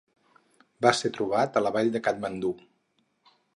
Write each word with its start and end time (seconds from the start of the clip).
Va 0.85 0.93
ser 0.99 1.11
trobat 1.17 1.61
a 1.61 1.63
la 1.65 1.73
vall 1.77 1.93
de 1.99 2.03
Katmandú. 2.09 2.53